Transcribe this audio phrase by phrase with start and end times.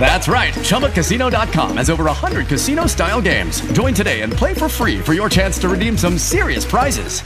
[0.00, 0.54] That's right.
[0.54, 3.60] ChumbaCasino.com has over 100 casino style games.
[3.72, 7.22] Join today and play for free for your chance to redeem some serious prizes.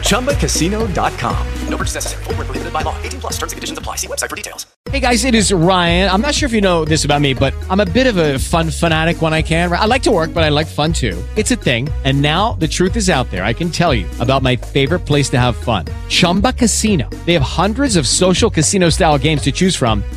[0.00, 1.46] ChumbaCasino.com.
[1.68, 2.24] No purchase necessary.
[2.24, 3.00] Full prohibited by law.
[3.02, 3.96] 18 plus terms and conditions apply.
[3.96, 4.66] See website for details.
[4.90, 6.08] Hey guys, it is Ryan.
[6.10, 8.38] I'm not sure if you know this about me, but I'm a bit of a
[8.38, 9.70] fun fanatic when I can.
[9.72, 11.22] I like to work, but I like fun too.
[11.36, 11.88] It's a thing.
[12.04, 13.44] And now the truth is out there.
[13.44, 17.10] I can tell you about my favorite place to have fun Chumba Casino.
[17.26, 20.02] They have hundreds of social casino style games to choose from,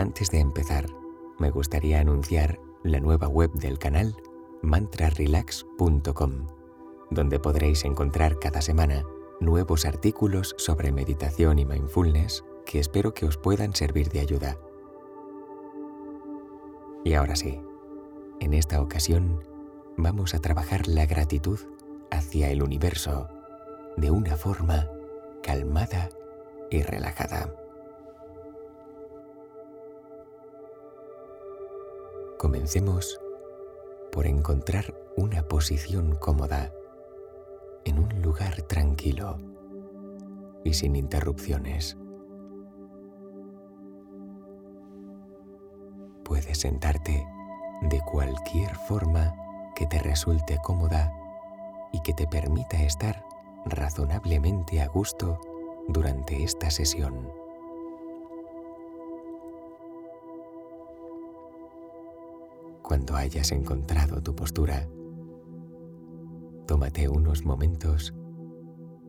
[0.00, 0.86] Antes de empezar,
[1.38, 4.16] me gustaría anunciar la nueva web del canal
[4.62, 6.46] mantrarelax.com,
[7.10, 9.04] donde podréis encontrar cada semana
[9.40, 14.56] nuevos artículos sobre meditación y mindfulness que espero que os puedan servir de ayuda.
[17.04, 17.60] Y ahora sí,
[18.40, 19.44] en esta ocasión
[19.98, 21.60] vamos a trabajar la gratitud
[22.10, 23.28] hacia el universo
[23.98, 24.88] de una forma
[25.42, 26.08] calmada
[26.70, 27.54] y relajada.
[32.40, 33.20] Comencemos
[34.10, 36.72] por encontrar una posición cómoda
[37.84, 39.36] en un lugar tranquilo
[40.64, 41.98] y sin interrupciones.
[46.24, 47.26] Puedes sentarte
[47.82, 49.34] de cualquier forma
[49.74, 51.12] que te resulte cómoda
[51.92, 53.22] y que te permita estar
[53.66, 55.38] razonablemente a gusto
[55.88, 57.39] durante esta sesión.
[62.90, 64.88] Cuando hayas encontrado tu postura,
[66.66, 68.12] tómate unos momentos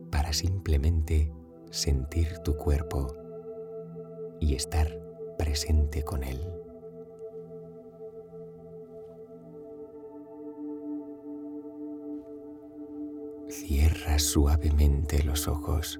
[0.08, 1.32] para simplemente
[1.72, 3.12] sentir tu cuerpo
[4.38, 4.86] y estar
[5.36, 6.38] presente con él.
[13.48, 15.98] Cierra suavemente los ojos.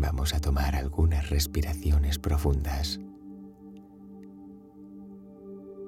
[0.00, 2.98] Vamos a tomar algunas respiraciones profundas.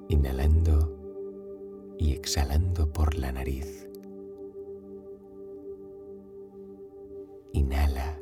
[0.07, 3.89] Inhalando y exhalando por la nariz.
[7.53, 8.19] Inhala.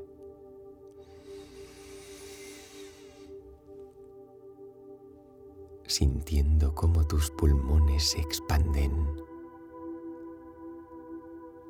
[5.88, 8.94] Sintiendo cómo tus pulmones se expanden.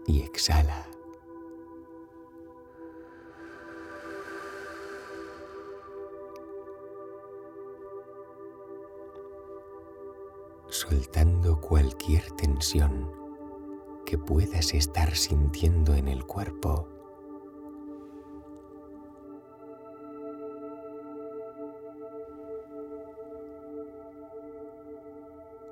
[0.06, 0.88] Y exhala.
[10.92, 13.10] Soltando cualquier tensión
[14.06, 16.86] que puedas estar sintiendo en el cuerpo.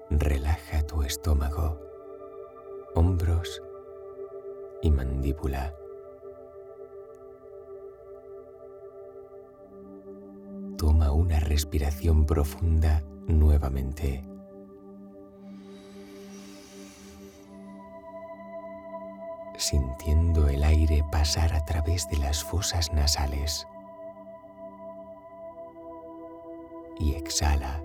[0.09, 1.77] Relaja tu estómago,
[2.95, 3.61] hombros
[4.81, 5.75] y mandíbula.
[10.77, 14.28] Toma una respiración profunda nuevamente.
[19.59, 23.67] Sintiendo el aire pasar a través de las fosas nasales.
[26.97, 27.81] Y exhala.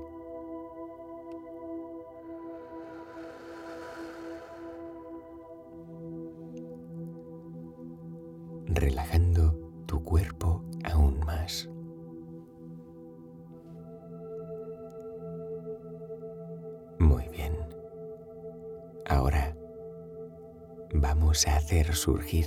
[22.05, 22.45] Surgir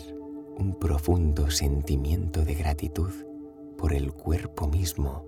[0.59, 3.09] un profundo sentimiento de gratitud
[3.75, 5.25] por el cuerpo mismo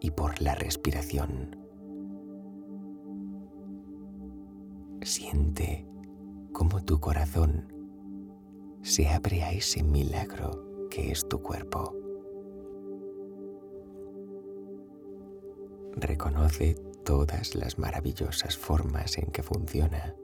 [0.00, 1.56] y por la respiración.
[5.00, 5.86] Siente
[6.52, 7.72] cómo tu corazón
[8.82, 11.96] se abre a ese milagro que es tu cuerpo.
[15.96, 20.14] Reconoce todas las maravillosas formas en que funciona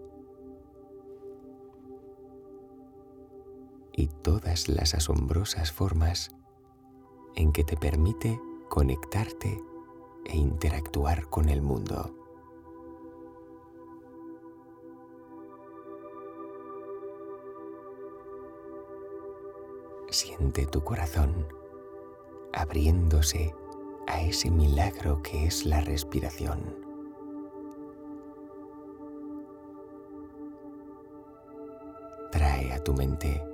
[3.92, 6.30] y todas las asombrosas formas
[7.34, 9.62] en que te permite conectarte
[10.24, 12.14] e interactuar con el mundo.
[20.10, 21.46] Siente tu corazón
[22.52, 23.54] abriéndose
[24.06, 26.76] a ese milagro que es la respiración.
[32.32, 33.49] Trae a tu mente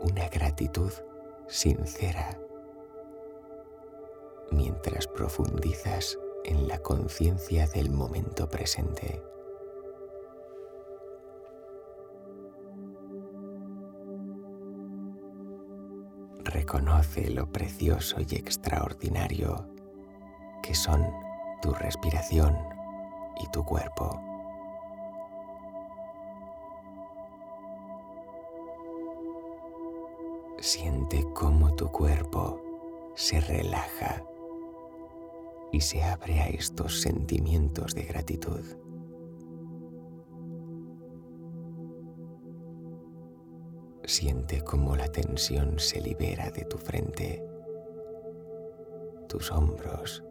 [0.00, 0.92] una gratitud
[1.48, 2.38] sincera
[4.50, 9.22] mientras profundizas en la conciencia del momento presente.
[16.44, 19.68] Reconoce lo precioso y extraordinario
[20.62, 21.06] que son
[21.60, 22.56] tu respiración
[23.40, 24.27] y tu cuerpo.
[30.60, 32.60] Siente cómo tu cuerpo
[33.14, 34.24] se relaja
[35.70, 38.64] y se abre a estos sentimientos de gratitud.
[44.02, 47.40] Siente cómo la tensión se libera de tu frente,
[49.28, 50.24] tus hombros,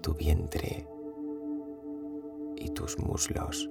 [0.00, 0.86] tu vientre
[2.54, 3.68] y tus muslos.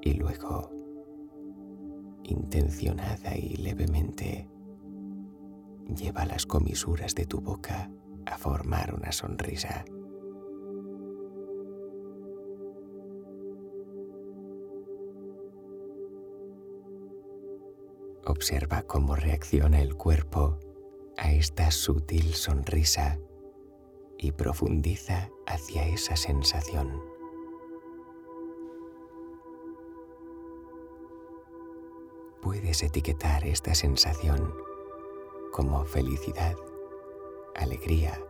[0.00, 0.83] Y luego,
[2.24, 4.48] intencionada y levemente,
[5.94, 7.90] lleva las comisuras de tu boca
[8.26, 9.84] a formar una sonrisa.
[18.26, 20.58] Observa cómo reacciona el cuerpo
[21.18, 23.18] a esta sutil sonrisa
[24.18, 27.13] y profundiza hacia esa sensación.
[32.44, 34.54] Puedes etiquetar esta sensación
[35.50, 36.54] como felicidad,
[37.54, 38.22] alegría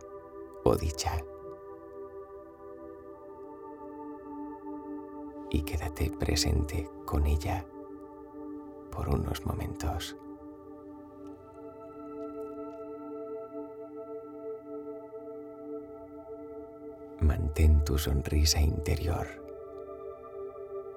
[0.63, 1.21] o dicha.
[5.49, 7.65] Y quédate presente con ella
[8.89, 10.15] por unos momentos.
[17.19, 19.27] Mantén tu sonrisa interior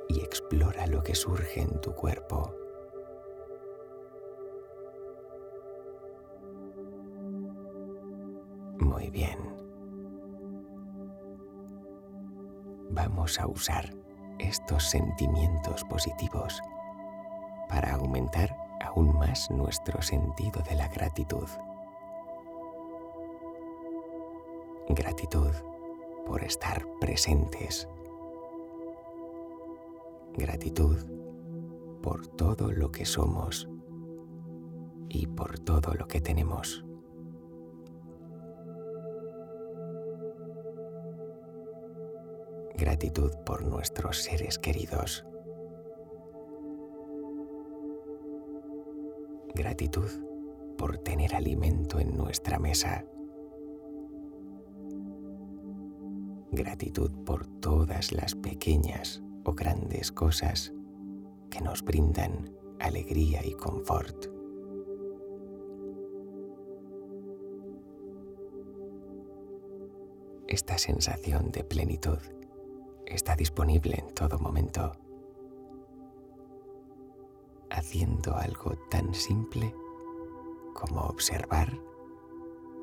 [0.08, 2.57] y explora lo que surge en tu cuerpo.
[8.80, 9.38] Muy bien.
[12.90, 13.94] Vamos a usar
[14.38, 16.60] estos sentimientos positivos
[17.68, 21.48] para aumentar aún más nuestro sentido de la gratitud.
[24.88, 25.52] Gratitud
[26.24, 27.88] por estar presentes.
[30.34, 30.96] Gratitud
[32.02, 33.68] por todo lo que somos
[35.08, 36.87] y por todo lo que tenemos.
[42.78, 45.24] Gratitud por nuestros seres queridos.
[49.58, 50.08] gratitud
[50.76, 53.04] por tener alimento en nuestra mesa.
[56.52, 60.72] Gratitud por todas las pequeñas o grandes cosas
[61.50, 64.26] que nos brindan alegría y confort.
[70.46, 72.37] Esta sensación de plenitud
[73.08, 74.92] está disponible en todo momento
[77.70, 79.74] haciendo algo tan simple
[80.74, 81.78] como observar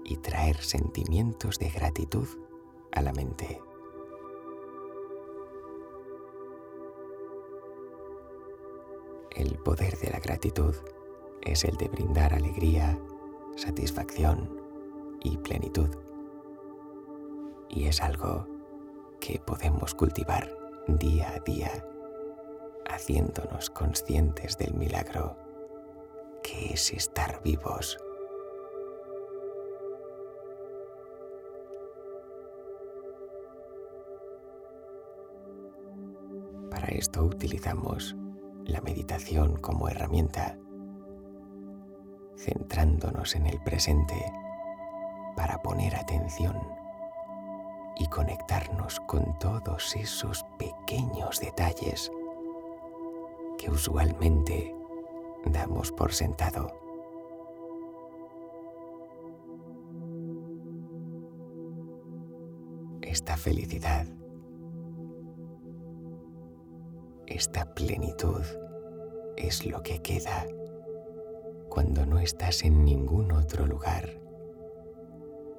[0.04, 2.28] y traer sentimientos de gratitud
[2.92, 3.62] a la mente.
[9.32, 10.76] El poder de la gratitud
[11.42, 12.98] es el de brindar alegría,
[13.56, 14.62] satisfacción
[15.22, 15.90] y plenitud.
[17.70, 18.55] Y es algo
[19.20, 20.50] que podemos cultivar
[20.88, 21.86] día a día
[22.88, 25.38] haciéndonos conscientes del milagro
[26.44, 27.98] que es estar vivos.
[36.70, 38.16] Para esto utilizamos
[38.66, 40.58] la meditación como herramienta,
[42.38, 44.16] centrándonos en el presente
[45.36, 46.85] para poner atención
[47.98, 52.12] y conectarnos con todos esos pequeños detalles
[53.58, 54.76] que usualmente
[55.46, 56.72] damos por sentado.
[63.02, 64.08] Esta felicidad,
[67.28, 68.44] Esta plenitud
[69.36, 70.46] es lo que queda
[71.68, 74.22] cuando no estás en ningún otro lugar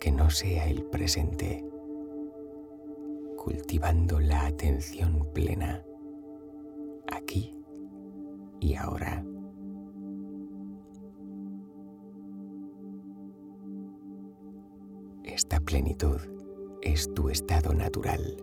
[0.00, 1.64] que no sea el presente,
[3.46, 5.84] cultivando la atención plena
[7.06, 7.56] aquí
[8.58, 9.24] y ahora.
[15.22, 16.20] Esta plenitud
[16.82, 18.36] es tu estado natural.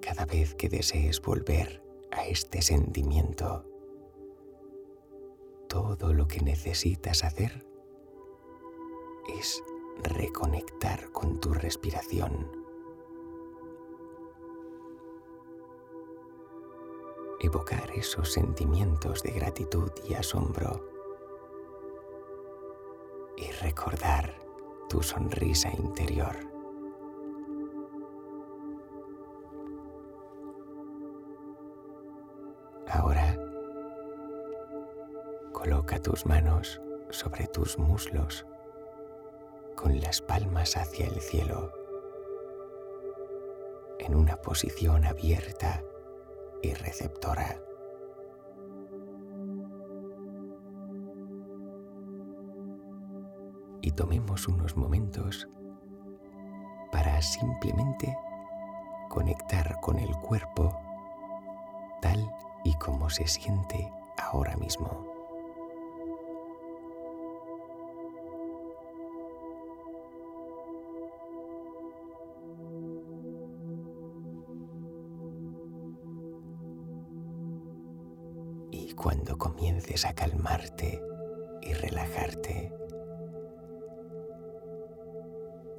[0.00, 3.66] Cada vez que desees volver a este sentimiento,
[5.68, 7.66] todo lo que necesitas hacer
[9.38, 9.62] es
[10.02, 12.50] reconectar con tu respiración.
[17.40, 20.88] Evocar esos sentimientos de gratitud y asombro.
[23.36, 24.38] Y recordar
[24.88, 26.36] tu sonrisa interior.
[32.88, 33.38] Ahora
[35.52, 36.80] coloca tus manos
[37.10, 38.44] sobre tus muslos
[39.80, 41.72] con las palmas hacia el cielo
[43.98, 45.82] en una posición abierta
[46.62, 47.58] y receptora.
[53.80, 55.48] Y tomemos unos momentos
[56.92, 58.14] para simplemente
[59.08, 60.78] conectar con el cuerpo
[62.02, 62.30] tal
[62.64, 65.09] y como se siente ahora mismo.
[79.02, 81.02] Cuando comiences a calmarte
[81.62, 82.70] y relajarte,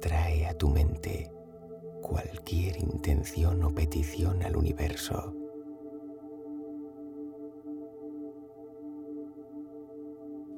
[0.00, 1.30] trae a tu mente
[2.02, 5.36] cualquier intención o petición al universo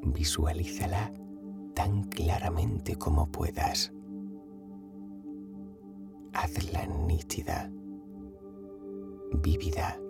[0.07, 1.13] visualízala
[1.75, 3.93] tan claramente como puedas.
[6.33, 7.71] Hazla nítida,
[9.43, 10.01] vívida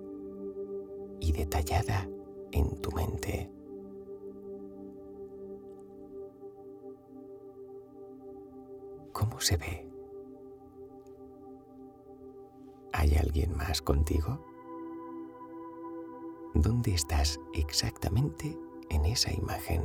[1.20, 2.08] y detallada
[2.54, 3.50] en tu mente.
[9.12, 9.88] ¿Cómo se ve?
[12.92, 14.40] ¿Hay alguien más contigo?
[16.54, 18.56] ¿Dónde estás exactamente
[18.90, 19.82] en esa imagen.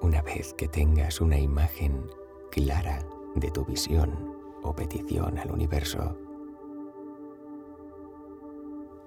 [0.00, 2.10] Una vez que tengas una imagen
[2.50, 6.16] clara de tu visión o petición al universo,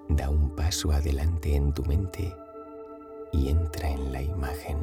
[0.08, 2.34] da un paso adelante en tu mente
[3.32, 4.78] y entra en la imagen.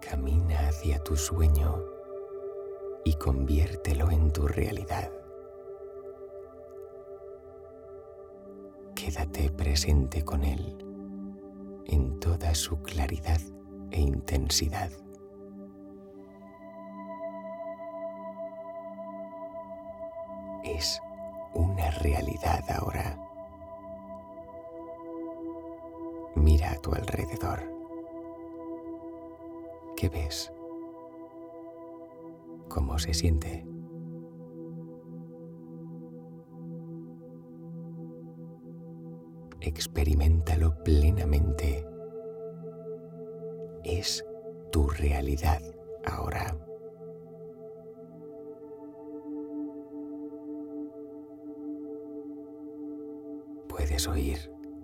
[0.00, 1.82] Camina hacia tu sueño
[3.04, 5.10] y conviértelo en tu realidad.
[8.94, 10.78] Quédate presente con él
[11.86, 13.40] en toda su claridad
[13.90, 14.90] e intensidad.
[20.64, 21.00] Es
[21.54, 23.16] una realidad ahora.
[26.34, 27.62] Mira a tu alrededor.
[29.96, 30.50] ¿Qué ves?
[32.74, 33.64] cómo se siente.
[39.60, 41.86] Experimentalo plenamente.
[43.84, 44.24] Es
[44.72, 45.62] tu realidad
[46.04, 46.56] ahora.
[53.76, 54.38] ¿Puedes oír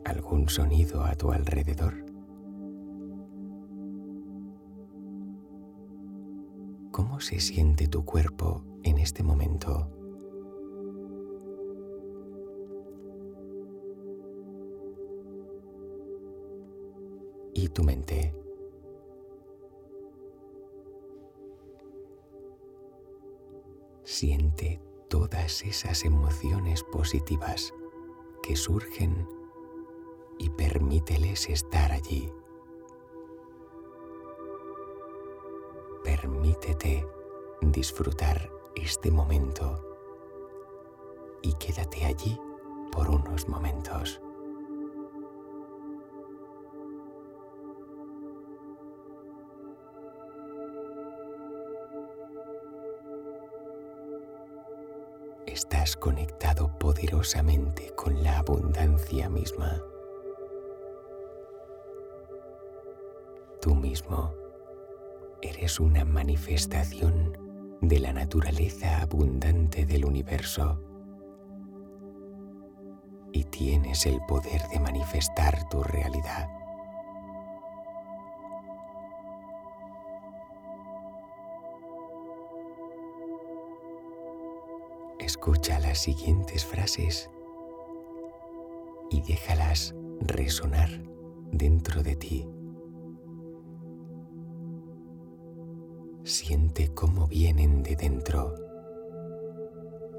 [0.05, 2.05] algún sonido a tu alrededor?
[6.91, 9.89] ¿Cómo se siente tu cuerpo en este momento?
[17.55, 18.35] ¿Y tu mente?
[24.03, 27.73] Siente todas esas emociones positivas
[28.51, 29.29] que surgen
[30.37, 32.33] y permíteles estar allí.
[36.03, 37.07] Permítete
[37.63, 39.81] disfrutar este momento
[41.43, 42.41] y quédate allí
[42.91, 44.21] por unos momentos.
[55.47, 59.83] estás conectado poderosamente con la abundancia misma.
[63.61, 64.35] Tú mismo
[65.43, 70.83] eres una manifestación de la naturaleza abundante del universo
[73.33, 76.60] y tienes el poder de manifestar tu realidad.
[85.41, 87.31] Escucha las siguientes frases
[89.09, 90.91] y déjalas resonar
[91.51, 92.47] dentro de ti.
[96.25, 98.55] Siente cómo vienen de dentro,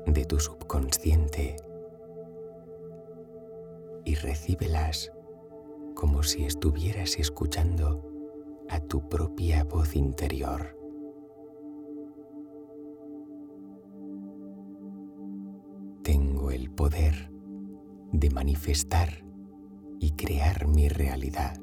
[0.07, 1.55] de tu subconsciente,
[4.03, 5.11] y recíbelas
[5.93, 8.03] como si estuvieras escuchando
[8.69, 10.80] a tu propia voz interior.
[16.51, 17.31] El poder
[18.11, 19.23] de manifestar
[19.99, 21.61] y crear mi realidad.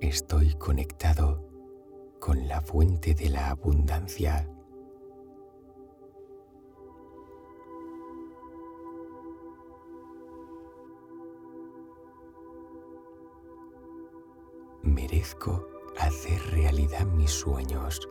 [0.00, 1.48] Estoy conectado
[2.18, 4.50] con la fuente de la abundancia.
[14.82, 18.08] Merezco hacer realidad mis sueños.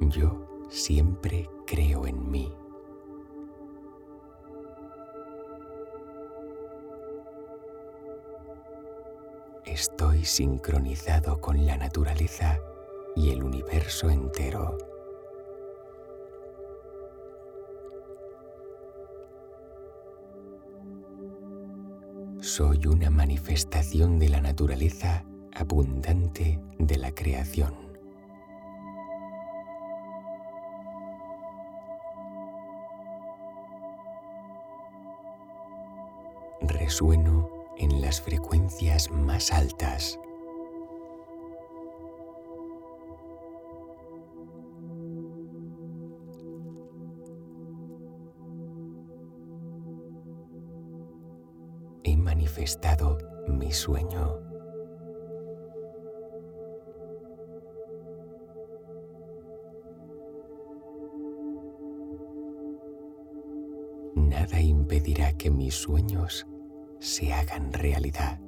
[0.00, 2.54] Yo siempre creo en mí.
[9.64, 12.60] Estoy sincronizado con la naturaleza
[13.16, 14.93] y el universo entero.
[22.44, 25.24] Soy una manifestación de la naturaleza
[25.54, 27.74] abundante de la creación.
[36.60, 40.18] Resueno en las frecuencias más altas.
[52.64, 54.40] Manifestado mi sueño.
[64.16, 66.46] Nada impedirá que mis sueños
[67.00, 68.40] se hagan realidad.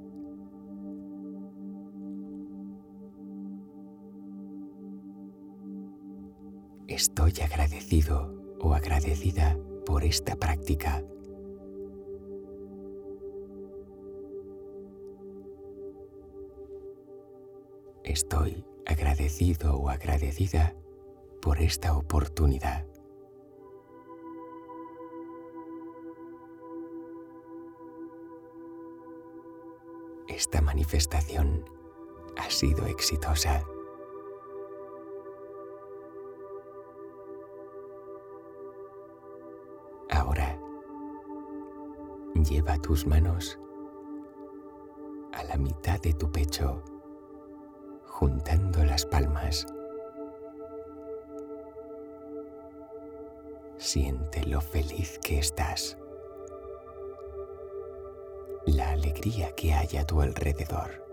[6.88, 11.04] Estoy agradecido o agradecida por esta práctica.
[18.06, 20.74] Estoy agradecido o agradecida
[21.42, 22.86] por esta oportunidad.
[30.36, 31.64] esta manifestación
[32.36, 33.64] ha sido exitosa.
[40.10, 40.60] Ahora,
[42.34, 43.58] lleva tus manos
[45.32, 46.82] a la mitad de tu pecho,
[48.18, 49.66] juntando las palmas.
[53.76, 55.98] Siente lo feliz que estás.
[58.64, 61.04] La alegría que hay a tu alrededor,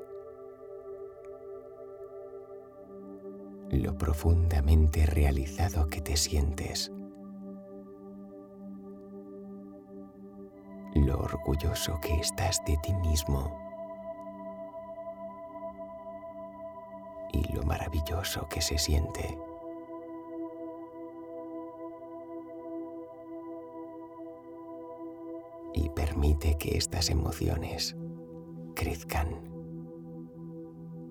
[3.69, 6.89] lo profundamente realizado que te sientes,
[10.95, 13.72] lo orgulloso que estás de ti mismo
[17.33, 19.37] y lo maravilloso que se siente.
[25.73, 27.95] y permite que estas emociones
[28.75, 29.27] crezcan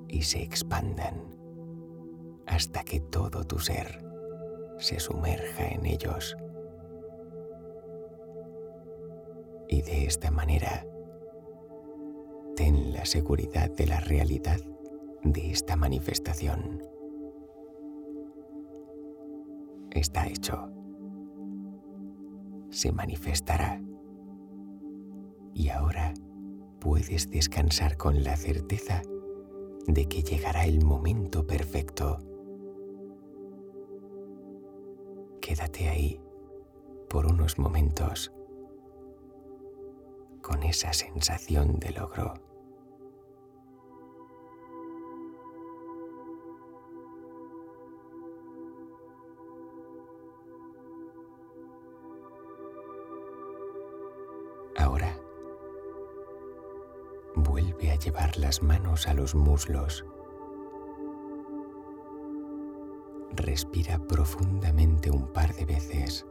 [0.08, 1.16] y se expandan
[2.46, 4.04] hasta que todo tu ser
[4.78, 6.37] se sumerja en ellos.
[9.68, 10.87] Y de esta manera,
[12.56, 14.58] ten la seguridad de la realidad
[15.24, 16.82] de esta manifestación.
[19.90, 20.68] Está hecho.
[22.70, 23.80] Se manifestará
[25.54, 26.14] y ahora
[26.80, 29.02] puedes descansar con la certeza
[29.87, 32.18] de que llegará el momento perfecto.
[35.40, 36.20] Quédate ahí
[37.08, 38.32] por unos momentos
[40.40, 42.35] con esa sensación de logro.
[58.38, 60.05] Las manos a los muslos.
[63.33, 66.27] Respira profundamente un par de veces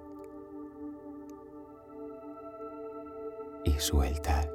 [3.66, 4.50] y suelta,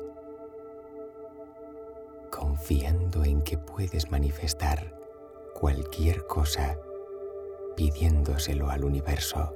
[2.31, 4.99] confiando en que puedes manifestar
[5.55, 6.79] cualquier cosa
[7.77, 9.53] pidiéndoselo al universo.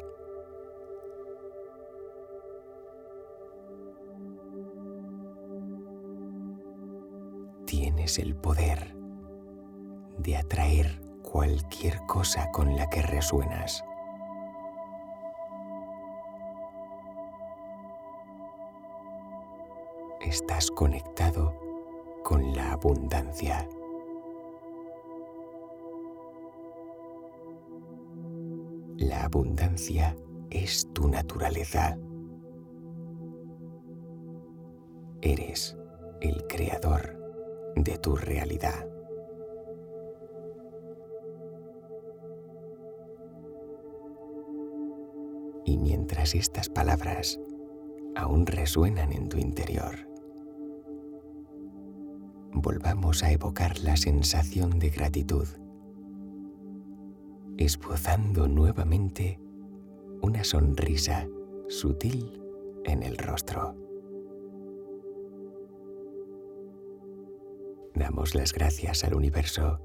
[8.19, 8.97] El poder
[10.19, 13.85] de atraer cualquier cosa con la que resuenas.
[20.21, 21.55] Estás conectado
[22.25, 23.69] con la abundancia.
[28.97, 30.17] La abundancia
[30.51, 31.97] es tu naturaleza.
[35.23, 35.77] Eres
[36.21, 37.20] el creador
[37.77, 38.87] de tu realidad.
[45.65, 47.39] Y mientras estas palabras
[48.17, 49.95] aún resuenan en tu interior,
[52.53, 55.47] volvamos a evocar la sensación de gratitud
[57.61, 59.39] esbozando nuevamente
[60.23, 61.29] una sonrisa
[61.69, 62.41] sutil
[62.85, 63.90] en el rostro.
[67.95, 69.81] Damos las gracias al universo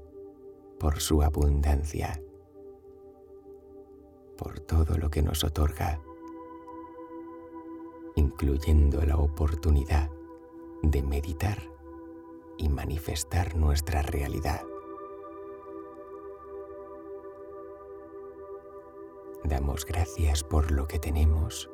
[0.78, 2.22] por su abundancia,
[4.38, 6.00] por todo lo que nos otorga,
[8.14, 10.10] incluyendo la oportunidad
[10.82, 11.58] de meditar
[12.58, 14.62] y manifestar nuestra realidad.
[19.44, 21.70] Damos gracias por lo que tenemos,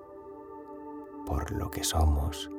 [1.26, 2.50] por lo que somos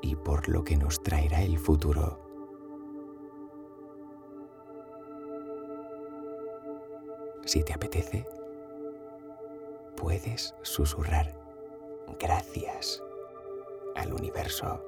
[0.00, 2.25] y por lo que nos traerá el futuro.
[7.46, 8.26] Si te apetece,
[9.96, 11.32] puedes susurrar
[12.18, 13.00] gracias
[13.94, 14.84] al universo.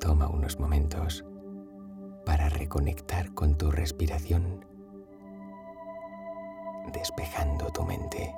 [0.00, 1.22] Toma unos momentos
[2.24, 4.64] para reconectar con tu respiración,
[6.94, 8.34] despejando tu mente.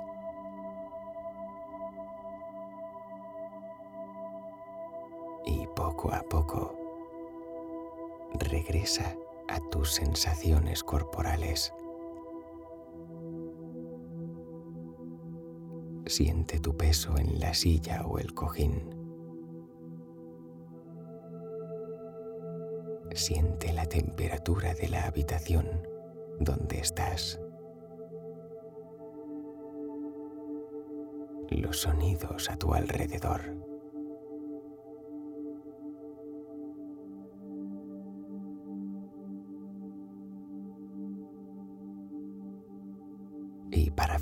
[5.75, 6.75] Poco a poco
[8.39, 9.15] regresa
[9.47, 11.73] a tus sensaciones corporales.
[16.05, 18.89] Siente tu peso en la silla o el cojín.
[23.13, 25.87] Siente la temperatura de la habitación
[26.39, 27.39] donde estás.
[31.49, 33.72] Los sonidos a tu alrededor.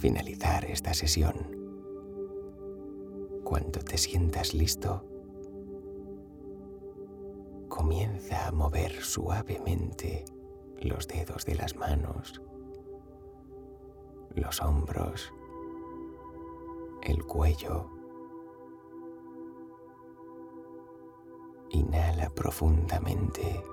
[0.01, 1.35] Finalizar esta sesión,
[3.43, 5.05] cuando te sientas listo,
[7.69, 10.25] comienza a mover suavemente
[10.79, 12.41] los dedos de las manos,
[14.33, 15.31] los hombros,
[17.03, 17.87] el cuello.
[21.69, 23.63] Inhala profundamente.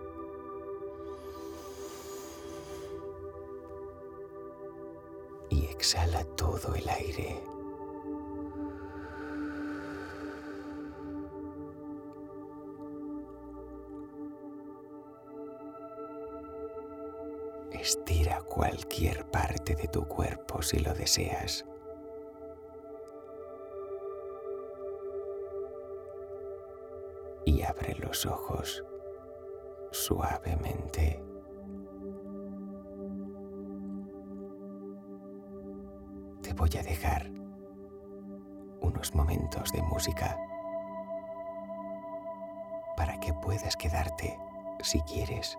[5.79, 7.41] Exhala todo el aire.
[17.71, 21.65] Estira cualquier parte de tu cuerpo si lo deseas.
[27.45, 28.85] Y abre los ojos
[29.93, 31.28] suavemente.
[36.59, 37.31] Voy a dejar
[38.81, 40.37] unos momentos de música
[42.97, 44.37] para que puedas quedarte,
[44.83, 45.57] si quieres,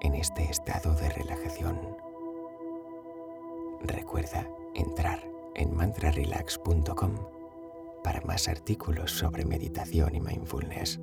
[0.00, 1.78] en este estado de relajación.
[3.82, 5.22] Recuerda entrar
[5.54, 7.14] en mantrarelax.com
[8.02, 10.98] para más artículos sobre meditación y mindfulness.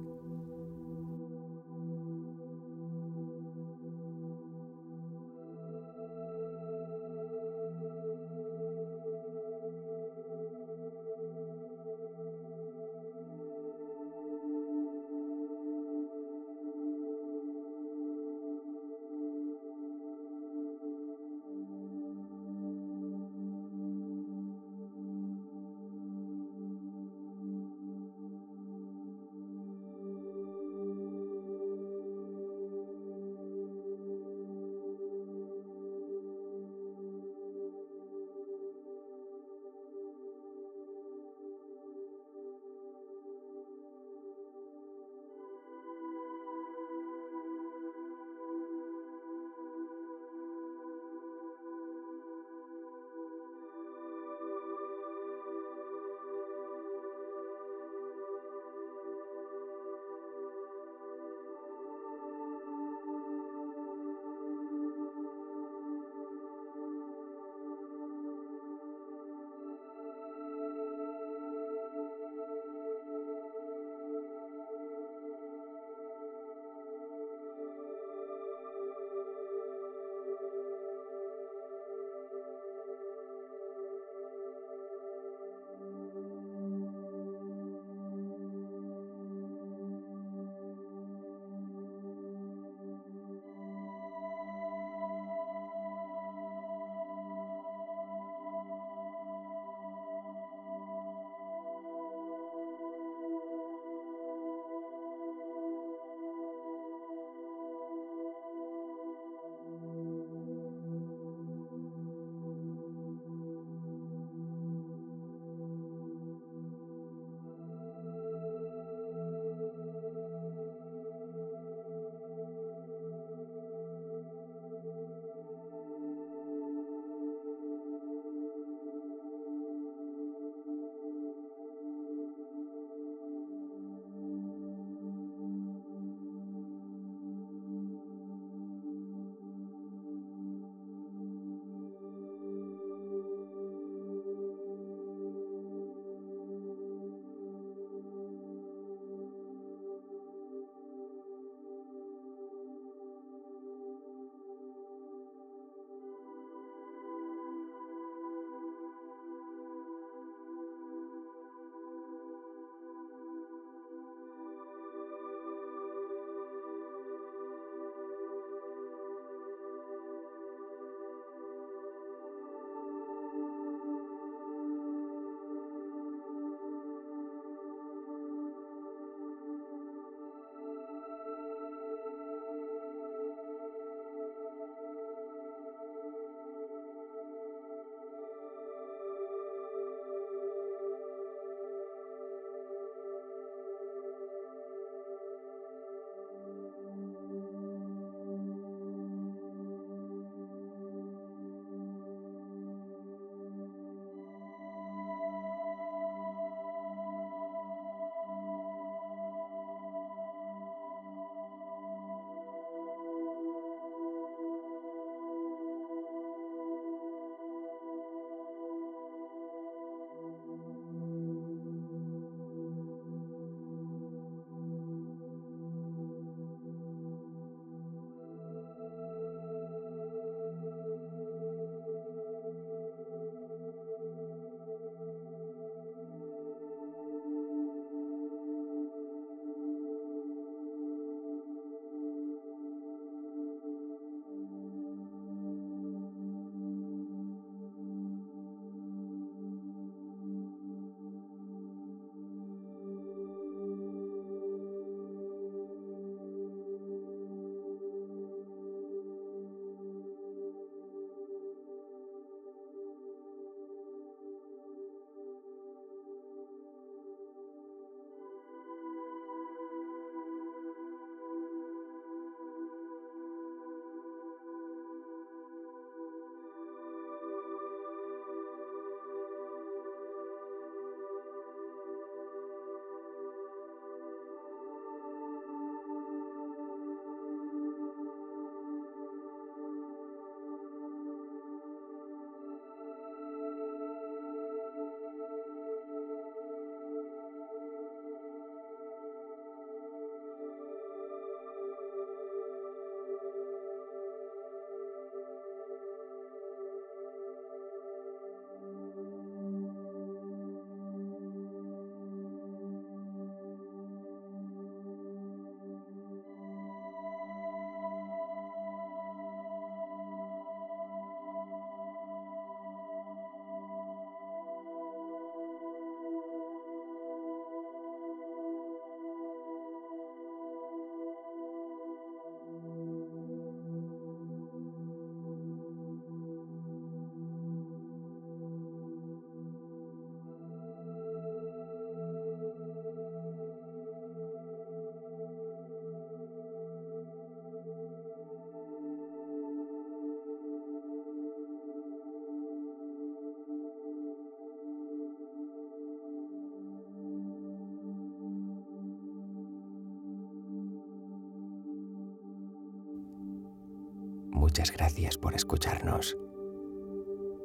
[364.46, 366.16] Muchas gracias por escucharnos.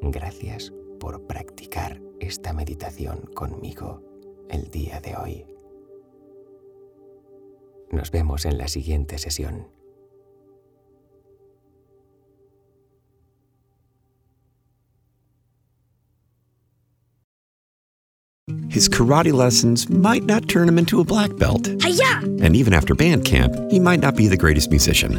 [0.02, 4.02] Gracias por practicar esta meditación conmigo
[4.50, 5.46] el día de hoy.
[7.90, 9.66] Nos vemos en la siguiente sesión.
[18.68, 21.66] His karate lessons might not turn him into a black belt.
[21.82, 22.20] Hiya!
[22.42, 25.18] And even after band camp, he might not be the greatest musician.